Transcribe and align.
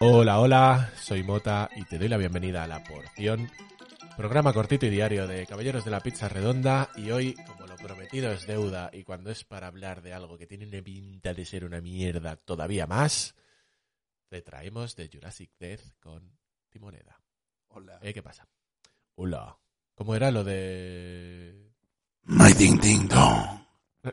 Hola, 0.00 0.40
hola, 0.40 0.92
soy 1.00 1.22
Mota 1.22 1.70
y 1.74 1.84
te 1.84 1.98
doy 1.98 2.08
la 2.08 2.16
bienvenida 2.16 2.64
a 2.64 2.66
La 2.66 2.84
Porción, 2.84 3.50
programa 4.16 4.52
cortito 4.52 4.86
y 4.86 4.90
diario 4.90 5.26
de 5.26 5.46
Caballeros 5.46 5.84
de 5.84 5.90
la 5.90 6.00
Pizza 6.00 6.28
Redonda 6.28 6.90
y 6.96 7.10
hoy, 7.10 7.34
como 7.34 7.66
lo 7.66 7.76
prometido 7.76 8.30
es 8.30 8.46
deuda 8.46 8.90
y 8.92 9.04
cuando 9.04 9.30
es 9.30 9.44
para 9.44 9.68
hablar 9.68 10.02
de 10.02 10.12
algo 10.12 10.36
que 10.36 10.46
tiene 10.46 10.66
una 10.66 10.82
pinta 10.82 11.32
de 11.32 11.44
ser 11.44 11.64
una 11.64 11.80
mierda 11.80 12.36
todavía 12.36 12.86
más, 12.86 13.34
te 14.28 14.42
traemos 14.42 14.96
de 14.96 15.08
Jurassic 15.08 15.50
Death 15.58 15.98
con 15.98 16.38
Timoneda. 16.68 17.20
Hola. 17.68 17.98
¿Eh? 18.02 18.12
¿Qué 18.12 18.22
pasa? 18.22 18.46
Hola. 19.14 19.58
¿Cómo 19.94 20.14
era 20.14 20.30
lo 20.30 20.44
de...? 20.44 21.72
My 22.24 22.52
ding 22.52 22.78
ding 22.80 23.08
dong. 23.08 23.57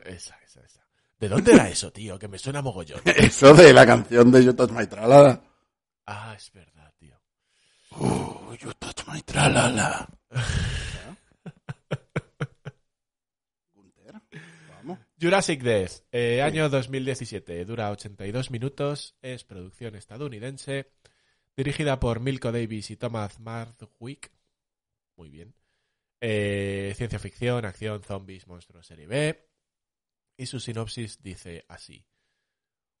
Esa, 0.04 0.36
esa, 0.44 0.60
esa. 0.60 0.86
¿De 1.18 1.28
dónde 1.28 1.52
era 1.52 1.68
eso, 1.68 1.90
tío? 1.92 2.18
Que 2.18 2.28
me 2.28 2.38
suena 2.38 2.60
mogollón. 2.60 3.00
Eso 3.06 3.54
de 3.54 3.72
la 3.72 3.86
canción 3.86 4.30
de 4.30 4.44
You 4.44 4.52
Touch 4.54 4.70
My 4.70 4.86
Tralala. 4.86 5.42
Ah, 6.04 6.34
es 6.36 6.52
verdad, 6.52 6.92
tío. 6.98 7.18
Uh, 7.92 8.54
You 8.54 8.72
Touch 8.74 9.06
My 9.08 9.22
Tralala. 9.22 10.08
Gunter, 13.74 14.14
vamos. 14.68 14.98
Jurassic 15.20 15.62
Death, 15.62 16.02
eh, 16.12 16.42
año 16.42 16.68
2017, 16.68 17.64
dura 17.64 17.90
82 17.90 18.50
minutos, 18.50 19.16
es 19.22 19.44
producción 19.44 19.96
estadounidense, 19.96 20.92
dirigida 21.56 21.98
por 21.98 22.20
Milko 22.20 22.52
Davis 22.52 22.90
y 22.90 22.96
Thomas 22.96 23.40
Mardwick. 23.40 24.30
Muy 25.16 25.30
bien. 25.30 25.54
Eh, 26.20 26.92
ciencia 26.96 27.18
ficción, 27.18 27.64
acción, 27.64 28.02
zombies, 28.02 28.46
monstruos, 28.46 28.86
serie 28.86 29.06
B. 29.06 29.46
Y 30.36 30.46
su 30.46 30.60
sinopsis 30.60 31.22
dice 31.22 31.64
así. 31.68 32.04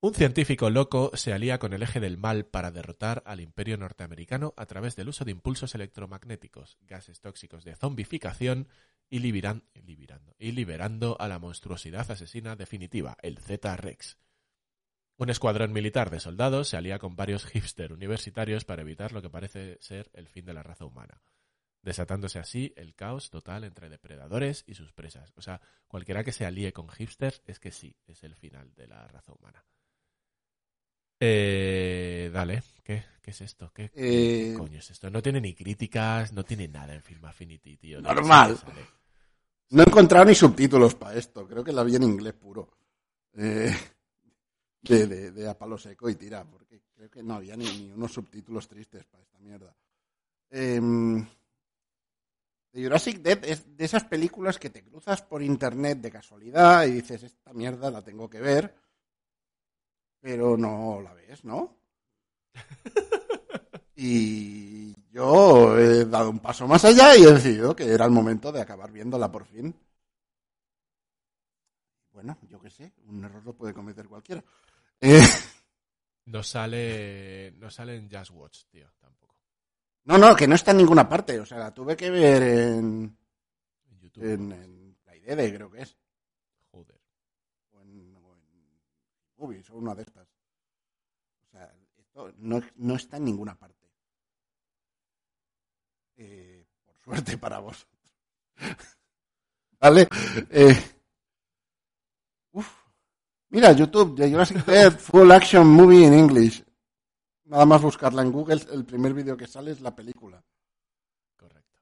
Un 0.00 0.14
científico 0.14 0.70
loco 0.70 1.10
se 1.14 1.32
alía 1.32 1.58
con 1.58 1.72
el 1.72 1.82
eje 1.82 2.00
del 2.00 2.18
mal 2.18 2.46
para 2.46 2.70
derrotar 2.70 3.22
al 3.26 3.40
imperio 3.40 3.76
norteamericano 3.76 4.52
a 4.56 4.66
través 4.66 4.94
del 4.94 5.08
uso 5.08 5.24
de 5.24 5.32
impulsos 5.32 5.74
electromagnéticos, 5.74 6.78
gases 6.82 7.20
tóxicos 7.20 7.64
de 7.64 7.74
zombificación 7.74 8.68
y, 9.08 9.20
liberan- 9.20 9.64
liberando, 9.74 10.34
liberando 10.38 11.16
a 11.18 11.28
la 11.28 11.38
monstruosidad 11.38 12.10
asesina 12.10 12.56
definitiva, 12.56 13.16
el 13.22 13.38
Z-Rex. 13.38 14.18
Un 15.16 15.30
escuadrón 15.30 15.72
militar 15.72 16.10
de 16.10 16.20
soldados 16.20 16.68
se 16.68 16.76
alía 16.76 16.98
con 16.98 17.16
varios 17.16 17.46
hipster 17.46 17.92
universitarios 17.92 18.66
para 18.66 18.82
evitar 18.82 19.12
lo 19.12 19.22
que 19.22 19.30
parece 19.30 19.78
ser 19.80 20.10
el 20.12 20.28
fin 20.28 20.44
de 20.44 20.52
la 20.52 20.62
raza 20.62 20.84
humana, 20.84 21.22
desatándose 21.86 22.40
así 22.40 22.72
el 22.76 22.96
caos 22.96 23.30
total 23.30 23.62
entre 23.62 23.88
depredadores 23.88 24.64
y 24.66 24.74
sus 24.74 24.92
presas. 24.92 25.32
O 25.36 25.40
sea, 25.40 25.60
cualquiera 25.86 26.24
que 26.24 26.32
se 26.32 26.44
alíe 26.44 26.72
con 26.72 26.88
hipsters 26.88 27.42
es 27.46 27.60
que 27.60 27.70
sí, 27.70 27.94
es 28.08 28.24
el 28.24 28.34
final 28.34 28.74
de 28.74 28.88
la 28.88 29.06
raza 29.06 29.32
humana. 29.32 29.64
Eh, 31.20 32.28
dale, 32.32 32.64
¿qué, 32.82 33.04
qué 33.22 33.30
es 33.30 33.40
esto? 33.40 33.70
¿Qué, 33.72 33.90
qué 33.90 34.50
Eh, 34.50 34.54
coño 34.54 34.80
es 34.80 34.90
esto? 34.90 35.08
No 35.10 35.22
tiene 35.22 35.40
ni 35.40 35.54
críticas, 35.54 36.32
no 36.32 36.44
tiene 36.44 36.66
nada 36.66 36.92
en 36.92 37.02
Film 37.02 37.24
Affinity, 37.24 37.76
tío. 37.76 38.02
Normal. 38.02 38.58
No 39.70 39.82
he 39.82 39.86
encontrado 39.86 40.24
ni 40.24 40.34
subtítulos 40.34 40.96
para 40.96 41.16
esto. 41.16 41.46
Creo 41.46 41.62
que 41.62 41.72
la 41.72 41.84
vi 41.84 41.94
en 41.94 42.02
inglés 42.02 42.34
puro. 42.34 42.68
Eh, 43.34 43.72
de, 44.82 45.06
de, 45.06 45.30
de 45.30 45.48
a 45.48 45.56
palo 45.56 45.78
seco 45.78 46.10
y 46.10 46.16
tira. 46.16 46.44
Porque 46.44 46.82
creo 46.96 47.08
que 47.08 47.22
no 47.22 47.34
había 47.34 47.56
ni, 47.56 47.64
ni 47.64 47.92
unos 47.92 48.12
subtítulos 48.12 48.66
tristes 48.66 49.04
para 49.04 49.22
esta 49.22 49.38
mierda. 49.38 49.72
Em, 50.50 51.24
Jurassic 52.82 53.18
Dead 53.18 53.44
es 53.44 53.76
de 53.76 53.84
esas 53.84 54.04
películas 54.04 54.58
que 54.58 54.70
te 54.70 54.82
cruzas 54.84 55.22
por 55.22 55.42
internet 55.42 55.98
de 56.00 56.10
casualidad 56.10 56.84
y 56.86 56.92
dices, 56.92 57.22
esta 57.22 57.52
mierda 57.52 57.90
la 57.90 58.02
tengo 58.02 58.28
que 58.28 58.40
ver. 58.40 58.74
Pero 60.20 60.56
no 60.56 61.00
la 61.00 61.12
ves, 61.14 61.44
¿no? 61.44 61.76
Y 63.98 64.94
yo 65.10 65.78
he 65.78 66.04
dado 66.04 66.28
un 66.30 66.38
paso 66.40 66.66
más 66.66 66.84
allá 66.84 67.16
y 67.16 67.22
he 67.24 67.32
decidido 67.32 67.74
que 67.74 67.84
era 67.90 68.04
el 68.04 68.10
momento 68.10 68.52
de 68.52 68.60
acabar 68.60 68.92
viéndola 68.92 69.32
por 69.32 69.46
fin. 69.46 69.74
Bueno, 72.12 72.38
yo 72.48 72.60
qué 72.60 72.70
sé, 72.70 72.92
un 73.06 73.24
error 73.24 73.44
lo 73.44 73.54
puede 73.54 73.72
cometer 73.74 74.06
cualquiera. 74.08 74.42
Eh, 75.00 75.20
No 76.26 76.42
sale, 76.42 77.52
no 77.52 77.70
sale 77.70 77.96
en 77.96 78.10
Just 78.10 78.30
Watch, 78.32 78.64
tío, 78.70 78.86
tampoco. 78.98 79.25
No, 80.06 80.18
no, 80.18 80.36
que 80.36 80.46
no 80.46 80.54
está 80.54 80.70
en 80.70 80.78
ninguna 80.78 81.08
parte. 81.08 81.38
O 81.40 81.44
sea, 81.44 81.58
la 81.58 81.74
tuve 81.74 81.96
que 81.96 82.10
ver 82.10 82.42
en, 82.42 83.16
En 83.90 84.00
YouTube. 84.00 84.24
en, 84.24 84.52
en 84.52 84.96
la 85.04 85.16
IDD, 85.16 85.54
creo 85.54 85.70
que 85.70 85.82
es. 85.82 85.96
Joder. 86.70 87.00
O 87.72 87.80
en, 87.80 88.16
o 88.16 88.34
en 88.34 88.82
Movies, 89.36 89.68
o 89.70 89.74
una 89.76 89.94
de 89.94 90.02
estas. 90.02 90.28
O 91.42 91.50
sea, 91.50 91.74
esto 91.98 92.32
no, 92.38 92.62
no 92.76 92.94
está 92.94 93.16
en 93.16 93.24
ninguna 93.24 93.58
parte. 93.58 93.90
Eh, 96.16 96.64
por 96.84 96.96
suerte 96.98 97.36
para 97.36 97.58
vosotros. 97.58 98.00
¿Vale? 99.80 100.08
Eh, 100.50 100.76
uf. 102.52 102.68
Mira, 103.48 103.72
YouTube, 103.72 104.16
Jurassic 104.16 104.64
Dead 104.66 104.96
Full 104.96 105.30
Action 105.32 105.66
Movie 105.66 106.04
in 106.04 106.14
English. 106.14 106.65
Nada 107.46 107.64
más 107.64 107.80
buscarla 107.80 108.22
en 108.22 108.32
Google, 108.32 108.60
el 108.72 108.84
primer 108.84 109.14
vídeo 109.14 109.36
que 109.36 109.46
sale 109.46 109.70
es 109.70 109.80
la 109.80 109.94
película. 109.94 110.42
Correcto. 111.36 111.78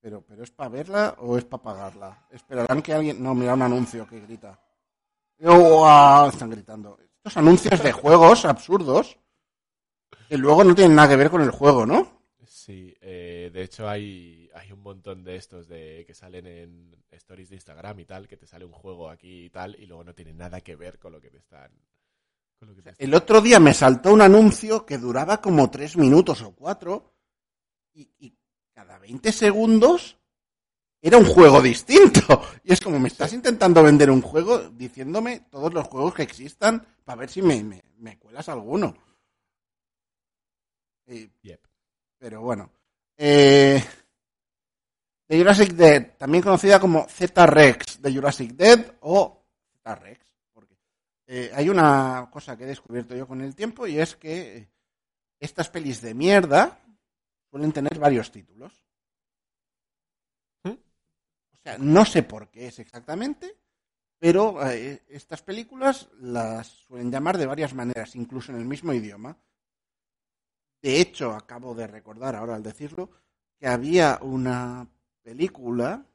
Pero, 0.00 0.22
pero 0.22 0.42
¿es 0.42 0.50
para 0.50 0.70
verla 0.70 1.14
o 1.18 1.38
es 1.38 1.44
para 1.44 1.62
pagarla? 1.62 2.26
Esperarán 2.30 2.82
que 2.82 2.92
alguien... 2.92 3.22
No, 3.22 3.34
mira 3.34 3.54
un 3.54 3.62
anuncio 3.62 4.06
que 4.06 4.20
grita. 4.20 4.60
Oh, 5.44 6.28
están 6.30 6.50
gritando. 6.50 6.98
Estos 7.00 7.36
anuncios 7.36 7.80
de 7.82 7.92
juegos 7.92 8.44
absurdos 8.44 9.18
que 10.28 10.36
luego 10.36 10.64
no 10.64 10.74
tienen 10.74 10.96
nada 10.96 11.08
que 11.08 11.16
ver 11.16 11.30
con 11.30 11.42
el 11.42 11.50
juego, 11.50 11.86
¿no? 11.86 12.18
Sí, 12.44 12.94
eh, 13.00 13.50
de 13.52 13.62
hecho 13.62 13.88
hay, 13.88 14.50
hay 14.54 14.72
un 14.72 14.80
montón 14.80 15.24
de 15.24 15.36
estos 15.36 15.68
de 15.68 16.04
que 16.06 16.14
salen 16.14 16.46
en 16.46 16.96
stories 17.12 17.50
de 17.50 17.56
Instagram 17.56 18.00
y 18.00 18.04
tal, 18.04 18.28
que 18.28 18.36
te 18.36 18.46
sale 18.46 18.64
un 18.64 18.72
juego 18.72 19.08
aquí 19.08 19.44
y 19.44 19.50
tal, 19.50 19.76
y 19.78 19.86
luego 19.86 20.04
no 20.04 20.14
tiene 20.14 20.32
nada 20.32 20.60
que 20.60 20.76
ver 20.76 20.98
con 20.98 21.12
lo 21.12 21.20
que 21.20 21.30
te 21.30 21.38
están... 21.38 21.70
El 22.98 23.14
otro 23.14 23.40
día 23.40 23.60
me 23.60 23.72
saltó 23.74 24.12
un 24.12 24.20
anuncio 24.22 24.84
que 24.84 24.98
duraba 24.98 25.40
como 25.40 25.70
tres 25.70 25.96
minutos 25.96 26.42
o 26.42 26.52
cuatro 26.54 27.12
y, 27.94 28.10
y 28.18 28.34
cada 28.72 28.98
20 28.98 29.30
segundos 29.32 30.16
era 31.00 31.16
un 31.18 31.24
juego 31.24 31.62
distinto. 31.62 32.20
Y 32.64 32.72
es 32.72 32.80
como 32.80 32.98
me 32.98 33.08
estás 33.08 33.32
intentando 33.32 33.82
vender 33.82 34.10
un 34.10 34.20
juego 34.20 34.58
diciéndome 34.70 35.40
todos 35.50 35.72
los 35.72 35.86
juegos 35.86 36.14
que 36.14 36.22
existan 36.22 36.84
para 37.04 37.20
ver 37.20 37.30
si 37.30 37.40
me, 37.40 37.62
me, 37.62 37.82
me 37.98 38.18
cuelas 38.18 38.48
alguno. 38.48 38.94
Eh, 41.06 41.30
Yep. 41.42 41.60
pero 42.18 42.42
bueno. 42.42 42.70
Eh, 43.16 43.82
de 45.28 45.38
Jurassic 45.38 45.72
Dead, 45.72 46.16
también 46.18 46.42
conocida 46.42 46.78
como 46.80 47.06
Z-Rex 47.08 48.00
de 48.02 48.12
Jurassic 48.12 48.52
Dead 48.52 48.94
o 49.00 49.42
Z-Rex. 49.82 50.27
Eh, 51.30 51.50
hay 51.54 51.68
una 51.68 52.30
cosa 52.32 52.56
que 52.56 52.64
he 52.64 52.68
descubierto 52.68 53.14
yo 53.14 53.28
con 53.28 53.42
el 53.42 53.54
tiempo 53.54 53.86
y 53.86 53.98
es 53.98 54.16
que 54.16 54.56
eh, 54.56 54.68
estas 55.38 55.68
pelis 55.68 56.00
de 56.00 56.14
mierda 56.14 56.80
suelen 57.50 57.70
tener 57.70 57.98
varios 57.98 58.32
títulos. 58.32 58.72
¿Mm? 60.64 60.70
O 60.70 61.56
sea, 61.62 61.76
no 61.76 62.06
sé 62.06 62.22
por 62.22 62.48
qué 62.48 62.68
es 62.68 62.78
exactamente, 62.78 63.58
pero 64.18 64.66
eh, 64.66 65.02
estas 65.06 65.42
películas 65.42 66.08
las 66.18 66.66
suelen 66.66 67.10
llamar 67.10 67.36
de 67.36 67.44
varias 67.44 67.74
maneras, 67.74 68.16
incluso 68.16 68.50
en 68.50 68.58
el 68.58 68.64
mismo 68.64 68.94
idioma. 68.94 69.36
De 70.80 70.98
hecho, 70.98 71.32
acabo 71.32 71.74
de 71.74 71.88
recordar 71.88 72.36
ahora 72.36 72.54
al 72.54 72.62
decirlo, 72.62 73.10
que 73.58 73.66
había 73.66 74.18
una 74.22 74.88
película 75.22 76.06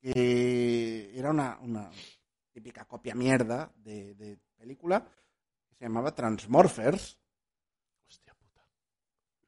que 0.00 1.12
era 1.14 1.30
una, 1.30 1.58
una 1.60 1.90
típica 2.54 2.84
copia 2.84 3.16
mierda 3.16 3.72
de, 3.74 4.14
de 4.14 4.38
película 4.56 5.04
que 5.68 5.74
se 5.74 5.84
llamaba 5.84 6.14
Transmorphers. 6.14 7.18
Hostia 8.06 8.32
puta. 8.34 8.62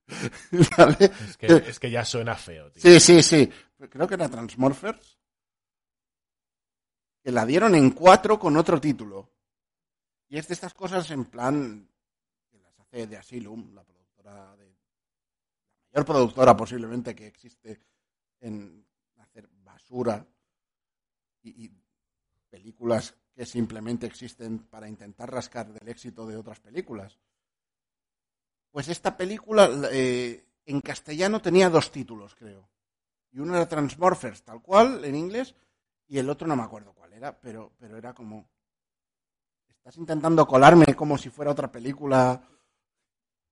¿vale? 0.77 1.13
Es 1.29 1.37
que, 1.37 1.47
es 1.47 1.79
que 1.79 1.91
ya 1.91 2.05
suena 2.05 2.35
feo, 2.35 2.71
tío. 2.73 2.83
Sí, 2.83 2.99
sí, 2.99 3.23
sí. 3.23 3.49
Creo 3.89 4.09
que 4.09 4.15
era 4.15 4.29
Transmorphers. 4.29 5.19
que 7.23 7.31
la 7.31 7.47
dieron 7.47 7.77
en 7.77 7.91
cuatro 7.91 8.39
con 8.41 8.57
otro 8.57 8.81
título. 8.81 9.31
Y 10.29 10.39
es 10.39 10.49
de 10.49 10.55
estas 10.55 10.75
cosas 10.75 11.09
en 11.13 11.27
plan 11.27 11.89
que 12.51 12.59
las 12.59 12.77
hace 12.81 13.07
de 13.07 13.17
Asylum, 13.17 13.73
la 13.73 13.85
productora 13.85 14.57
de 14.57 14.65
la 14.67 14.77
mayor 15.93 16.05
productora 16.05 16.57
posiblemente 16.57 17.15
que 17.15 17.29
existe 17.29 17.81
en 18.41 18.85
hacer 19.19 19.49
basura 19.63 20.27
y, 21.43 21.67
y 21.67 21.86
películas 22.47 23.15
que 23.35 23.45
simplemente 23.45 24.07
existen 24.07 24.61
para 24.61 24.89
intentar 24.89 25.31
rascar 25.31 25.73
del 25.73 25.89
éxito 25.89 26.27
de 26.27 26.37
otras 26.37 26.61
películas. 26.61 27.19
Pues 28.71 28.89
esta 28.89 29.17
película 29.17 29.71
eh, 29.93 30.45
en 30.65 30.81
castellano 30.81 31.41
tenía 31.41 31.71
dos 31.71 31.91
títulos, 31.91 32.35
creo. 32.35 32.69
Y 33.33 33.39
uno 33.39 33.55
era 33.55 33.69
Transmorphers, 33.69 34.43
tal 34.43 34.63
cual, 34.63 35.05
en 35.05 35.15
inglés, 35.15 35.55
y 36.09 36.19
el 36.19 36.31
otro 36.31 36.49
no 36.49 36.57
me 36.57 36.63
acuerdo 36.63 36.95
cuál 36.95 37.13
era, 37.13 37.39
pero, 37.39 37.73
pero 37.79 37.97
era 37.97 38.15
como... 38.15 38.49
Estás 39.69 39.99
intentando 39.99 40.47
colarme 40.47 40.95
como 40.95 41.19
si 41.19 41.31
fuera 41.31 41.53
otra 41.53 41.71
película. 41.71 42.43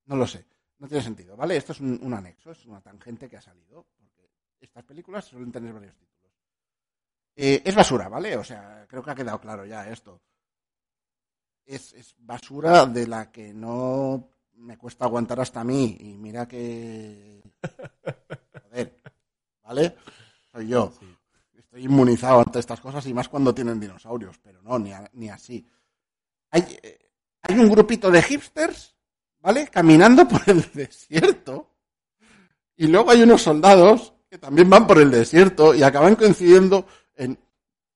No 0.05 0.15
lo 0.15 0.27
sé, 0.27 0.45
no 0.79 0.87
tiene 0.87 1.03
sentido, 1.03 1.37
¿vale? 1.37 1.55
Esto 1.57 1.71
es 1.71 1.79
un, 1.79 1.99
un 2.01 2.13
anexo, 2.13 2.51
es 2.51 2.65
una 2.65 2.81
tangente 2.81 3.29
que 3.29 3.37
ha 3.37 3.41
salido, 3.41 3.85
porque 3.97 4.29
estas 4.59 4.83
películas 4.83 5.25
suelen 5.25 5.51
tener 5.51 5.71
varios 5.71 5.95
títulos. 5.95 6.14
Eh, 7.35 7.61
es 7.65 7.75
basura, 7.75 8.07
¿vale? 8.07 8.37
O 8.37 8.43
sea, 8.43 8.85
creo 8.87 9.03
que 9.03 9.11
ha 9.11 9.15
quedado 9.15 9.39
claro 9.41 9.65
ya 9.65 9.89
esto. 9.89 10.21
Es, 11.65 11.93
es 11.93 12.15
basura 12.19 12.85
de 12.85 13.07
la 13.07 13.31
que 13.31 13.53
no 13.53 14.29
me 14.53 14.77
cuesta 14.77 15.05
aguantar 15.05 15.39
hasta 15.39 15.61
a 15.61 15.63
mí. 15.63 15.97
Y 15.99 16.17
mira 16.17 16.47
que. 16.47 17.41
Joder, 18.69 18.95
¿vale? 19.63 19.95
Soy 20.51 20.67
yo. 20.67 20.93
Sí. 20.99 21.07
Estoy 21.57 21.83
inmunizado 21.85 22.39
ante 22.39 22.59
estas 22.59 22.79
cosas 22.79 23.05
y 23.07 23.13
más 23.13 23.27
cuando 23.27 23.53
tienen 23.53 23.79
dinosaurios, 23.79 24.37
pero 24.39 24.61
no, 24.61 24.79
ni, 24.79 24.93
a- 24.93 25.09
ni 25.13 25.29
así. 25.29 25.67
Hay, 26.51 26.61
eh, 26.83 26.99
hay 27.41 27.59
un 27.59 27.69
grupito 27.69 28.09
de 28.11 28.21
hipsters, 28.21 28.95
¿vale? 29.39 29.67
Caminando 29.67 30.27
por 30.27 30.41
el 30.47 30.61
desierto. 30.73 31.71
Y 32.77 32.87
luego 32.87 33.11
hay 33.11 33.23
unos 33.23 33.41
soldados 33.41 34.13
que 34.29 34.37
también 34.37 34.69
van 34.69 34.85
por 34.87 34.99
el 34.99 35.09
desierto 35.11 35.73
y 35.73 35.81
acaban 35.83 36.15
coincidiendo 36.15 36.85
en, 36.85 36.85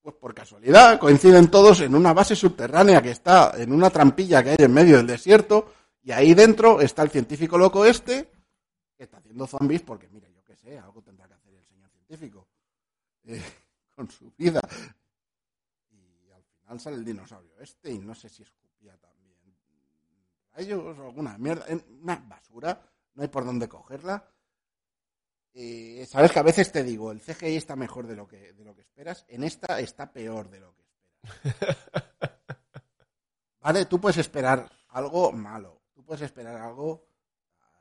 pues 0.09 0.21
por 0.21 0.33
casualidad, 0.33 0.99
coinciden 0.99 1.51
todos 1.51 1.81
en 1.81 1.93
una 1.93 2.13
base 2.13 2.35
subterránea 2.35 3.01
que 3.01 3.11
está 3.11 3.53
en 3.55 3.71
una 3.71 3.91
trampilla 3.91 4.43
que 4.43 4.51
hay 4.51 4.57
en 4.57 4.73
medio 4.73 4.97
del 4.97 5.05
desierto 5.05 5.71
y 6.01 6.11
ahí 6.11 6.33
dentro 6.33 6.81
está 6.81 7.03
el 7.03 7.11
científico 7.11 7.57
loco 7.59 7.85
este 7.85 8.31
que 8.97 9.03
está 9.03 9.17
haciendo 9.17 9.45
zombies 9.45 9.83
porque, 9.83 10.09
mira, 10.09 10.27
yo 10.29 10.43
qué 10.43 10.55
sé, 10.55 10.79
algo 10.79 11.03
tendrá 11.03 11.27
que 11.27 11.35
hacer 11.35 11.53
el 11.53 11.63
señor 11.63 11.89
científico 11.91 12.47
eh, 13.25 13.41
con 13.95 14.09
su 14.09 14.33
vida. 14.35 14.61
Y 15.91 16.31
al 16.31 16.43
final 16.43 16.79
sale 16.79 16.95
el 16.95 17.05
dinosaurio 17.05 17.53
este 17.59 17.91
y 17.91 17.99
no 17.99 18.15
sé 18.15 18.29
si 18.29 18.41
escupía 18.41 18.97
también 18.97 19.35
rayos 20.55 20.97
o 20.97 21.05
alguna 21.05 21.37
mierda, 21.37 21.65
una 22.01 22.15
basura, 22.15 22.81
no 23.13 23.21
hay 23.21 23.27
por 23.27 23.45
dónde 23.45 23.69
cogerla. 23.69 24.25
Eh, 25.53 26.05
Sabes 26.07 26.31
que 26.31 26.39
a 26.39 26.43
veces 26.43 26.71
te 26.71 26.83
digo, 26.83 27.11
el 27.11 27.21
CGI 27.21 27.55
está 27.57 27.75
mejor 27.75 28.07
de 28.07 28.15
lo 28.15 28.27
que 28.27 28.53
de 28.53 28.63
lo 28.63 28.75
que 28.75 28.81
esperas, 28.81 29.25
en 29.27 29.43
esta 29.43 29.79
está 29.79 30.11
peor 30.11 30.49
de 30.49 30.59
lo 30.59 30.73
que 30.75 30.83
esperas. 30.83 31.77
Vale, 33.61 33.85
tú 33.85 33.99
puedes 33.99 34.17
esperar 34.17 34.69
algo 34.89 35.31
malo, 35.31 35.81
tú 35.93 36.03
puedes 36.03 36.21
esperar 36.21 36.55
algo 36.61 37.05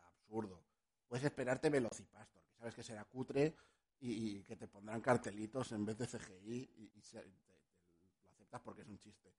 absurdo, 0.08 0.64
puedes 1.06 1.24
esperarte 1.24 1.70
Velocipastor, 1.70 2.42
que 2.44 2.56
sabes 2.56 2.74
que 2.74 2.82
será 2.82 3.04
cutre 3.04 3.54
y, 4.00 4.38
y 4.38 4.42
que 4.42 4.56
te 4.56 4.66
pondrán 4.66 5.00
cartelitos 5.00 5.70
en 5.72 5.84
vez 5.84 5.96
de 5.98 6.06
CGI 6.06 6.70
y, 6.76 6.92
y 6.96 7.02
se- 7.02 7.20
te- 7.20 7.28
te- 7.28 8.22
lo 8.24 8.30
aceptas 8.30 8.60
porque 8.62 8.82
es 8.82 8.88
un 8.88 8.98
chiste. 8.98 9.32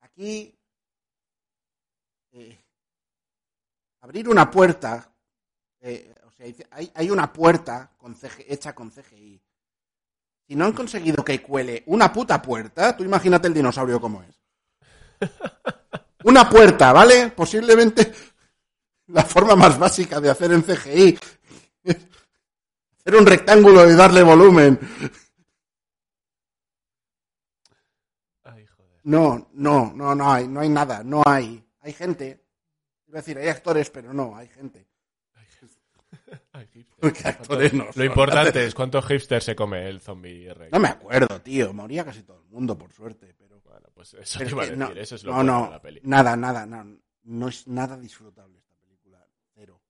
Aquí 0.00 0.56
eh, 2.32 2.58
abrir 4.00 4.28
una 4.28 4.50
puerta, 4.50 5.12
eh, 5.80 6.14
sea, 6.36 6.46
hay, 6.70 6.90
hay 6.94 7.10
una 7.10 7.32
puerta 7.32 7.90
con 7.96 8.14
CG 8.14 8.44
hecha 8.48 8.74
con 8.74 8.90
CGI. 8.90 9.40
Si 10.46 10.54
no 10.54 10.64
han 10.64 10.72
conseguido 10.72 11.24
que 11.24 11.42
cuele 11.42 11.82
una 11.86 12.12
puta 12.12 12.40
puerta, 12.40 12.96
tú 12.96 13.02
imagínate 13.02 13.48
el 13.48 13.54
dinosaurio 13.54 14.00
como 14.00 14.22
es. 14.22 14.40
Una 16.24 16.48
puerta, 16.48 16.92
¿vale? 16.92 17.28
Posiblemente 17.30 18.12
la 19.08 19.22
forma 19.24 19.54
más 19.54 19.78
básica 19.78 20.20
de 20.20 20.30
hacer 20.30 20.52
en 20.52 20.62
CGI. 20.62 21.18
es 21.84 21.96
Hacer 22.98 23.20
un 23.20 23.26
rectángulo 23.26 23.88
y 23.88 23.94
darle 23.94 24.24
volumen. 24.24 24.78
No, 29.04 29.50
no, 29.52 29.92
no, 29.94 30.14
no 30.16 30.32
hay, 30.32 30.48
no 30.48 30.60
hay 30.60 30.68
nada, 30.68 31.04
no 31.04 31.22
hay. 31.24 31.64
Hay 31.82 31.92
gente. 31.92 32.44
Iba 33.06 33.18
a 33.18 33.22
decir, 33.22 33.38
hay 33.38 33.46
actores, 33.46 33.88
pero 33.90 34.12
no, 34.12 34.36
hay 34.36 34.48
gente. 34.48 34.88
Ay, 36.52 36.66
hipster. 36.72 37.00
Porque 37.00 37.28
actores 37.28 37.72
no 37.72 37.86
Lo 37.94 38.04
importante 38.04 38.64
es 38.64 38.74
cuántos 38.74 39.04
hipsters 39.06 39.44
se 39.44 39.56
come 39.56 39.88
el 39.88 40.00
zombie 40.00 40.52
Rex. 40.52 40.72
No 40.72 40.78
me 40.80 40.88
acuerdo, 40.88 41.40
tío. 41.40 41.72
Moría 41.72 42.04
casi 42.04 42.22
todo 42.22 42.40
el 42.40 42.48
mundo, 42.48 42.76
por 42.76 42.92
suerte, 42.92 43.34
pero. 43.38 43.60
Bueno, 43.60 43.88
pues 43.94 44.14
eso 44.14 44.38
pero 44.38 44.48
te 44.48 44.54
iba 44.54 44.62
a 44.62 44.66
decir, 44.66 44.78
no, 44.78 44.90
eso 44.92 45.14
es 45.16 45.24
lo 45.24 45.30
no, 45.32 45.36
bueno 45.36 45.52
no, 45.58 45.64
de 45.66 45.70
la 45.70 45.82
peli. 45.82 46.00
nada, 46.04 46.36
nada, 46.36 46.66
no, 46.66 46.98
no 47.24 47.48
es 47.48 47.66
nada 47.66 47.98
disfrutable 47.98 48.58
esta 48.58 48.74
película. 48.76 49.26
Cero. 49.54 49.80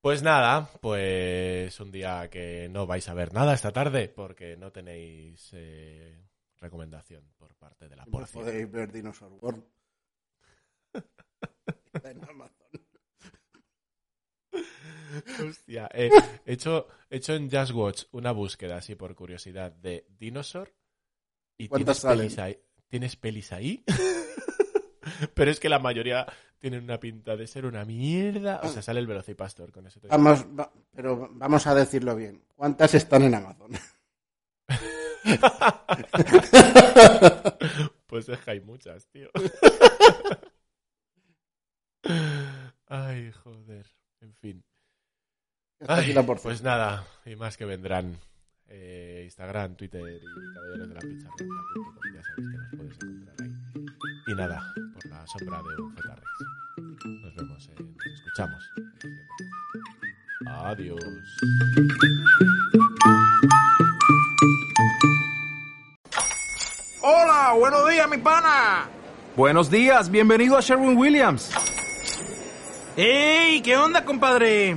Pues 0.00 0.22
nada, 0.22 0.68
pues 0.80 1.78
un 1.80 1.90
día 1.90 2.28
que 2.28 2.68
no 2.70 2.86
vais 2.86 3.08
a 3.08 3.14
ver 3.14 3.32
nada 3.32 3.54
esta 3.54 3.72
tarde 3.72 4.08
porque 4.08 4.56
no 4.56 4.72
tenéis 4.72 5.50
eh, 5.52 6.20
recomendación 6.58 7.24
por 7.36 7.54
parte 7.54 7.88
de 7.88 7.96
la 7.96 8.04
porción. 8.06 8.44
podéis 8.44 8.70
ver 8.70 8.92
Dinosaur 8.92 9.32
World. 9.40 9.64
En 12.04 12.22
Amazon. 12.24 12.79
Hostia, 15.48 15.88
eh, 15.92 16.10
he, 16.46 16.52
hecho, 16.52 16.86
he 17.08 17.16
hecho 17.16 17.34
en 17.34 17.50
Just 17.50 17.72
Watch 17.72 18.04
una 18.12 18.32
búsqueda 18.32 18.76
así 18.76 18.94
por 18.94 19.14
curiosidad 19.14 19.72
de 19.72 20.06
Dinosaur 20.18 20.72
y 21.58 21.68
¿Cuántas 21.68 22.00
tienes 22.00 22.18
pelis, 22.18 22.34
salen? 22.34 22.54
ahí, 22.54 22.58
tienes 22.88 23.16
pelis 23.16 23.52
ahí, 23.52 23.84
pero 25.34 25.50
es 25.50 25.60
que 25.60 25.68
la 25.68 25.78
mayoría 25.78 26.26
tienen 26.58 26.84
una 26.84 27.00
pinta 27.00 27.36
de 27.36 27.46
ser 27.46 27.64
una 27.66 27.84
mierda. 27.84 28.60
O 28.62 28.68
sea, 28.68 28.82
sale 28.82 29.00
el 29.00 29.06
Velocipastor 29.06 29.72
con 29.72 29.86
eso. 29.86 29.98
Vamos, 30.08 30.44
va- 30.58 30.70
pero 30.94 31.28
vamos 31.32 31.66
a 31.66 31.74
decirlo 31.74 32.14
bien. 32.14 32.44
¿Cuántas 32.54 32.94
están 32.94 33.22
en 33.22 33.34
Amazon? 33.34 33.70
Pues 38.06 38.28
es 38.28 38.38
que 38.40 38.50
hay 38.50 38.60
muchas, 38.60 39.06
tío. 39.08 39.30
Ay, 42.86 43.30
joder. 43.44 43.86
En 44.20 44.34
fin. 44.34 44.64
Ay, 45.88 46.14
pues 46.42 46.62
nada, 46.62 47.06
y 47.24 47.36
más 47.36 47.56
que 47.56 47.64
vendrán. 47.64 48.18
Eh, 48.68 49.22
Instagram, 49.24 49.76
Twitter 49.76 50.02
y 50.02 50.54
Caballeros 50.54 50.88
de 50.88 50.94
la 50.94 51.00
Pizza. 51.00 51.28
Red, 51.38 52.14
ya 52.14 52.22
sabéis 52.22 52.50
que 52.50 52.56
nos 52.58 52.70
podéis 52.76 52.98
encontrar 53.02 53.36
ahí. 53.40 53.86
Y 54.26 54.34
nada, 54.34 54.74
por 54.92 55.06
la 55.06 55.26
sombra 55.26 55.58
de 55.62 55.82
un 55.82 55.96
Z-Rex. 55.96 56.28
Nos 57.22 57.34
vemos, 57.34 57.68
eh, 57.68 57.82
nos 57.82 58.06
escuchamos. 58.14 58.70
Adiós. 60.46 61.00
Hola, 67.00 67.54
buenos 67.58 67.88
días, 67.88 68.10
mi 68.10 68.18
pana. 68.18 68.88
Buenos 69.34 69.70
días, 69.70 70.10
bienvenido 70.10 70.58
a 70.58 70.60
Sherwin 70.60 70.96
Williams. 70.96 71.50
¡Ey! 72.98 73.62
¿Qué 73.62 73.76
onda, 73.78 74.04
compadre? 74.04 74.76